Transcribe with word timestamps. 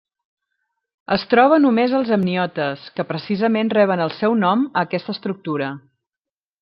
Es 1.15 1.25
troba 1.33 1.59
només 1.65 1.93
als 1.97 2.09
amniotes, 2.17 2.87
que 2.95 3.05
precisament 3.11 3.71
reben 3.79 4.03
el 4.07 4.15
seu 4.23 4.39
nom 4.47 4.65
a 4.71 4.85
aquesta 4.89 5.15
estructura. 5.19 5.69